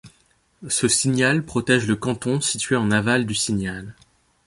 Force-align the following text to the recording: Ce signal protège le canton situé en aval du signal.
Ce 0.67 0.87
signal 0.87 1.45
protège 1.45 1.85
le 1.85 1.95
canton 1.95 2.41
situé 2.41 2.75
en 2.75 2.89
aval 2.89 3.27
du 3.27 3.35
signal. 3.35 3.93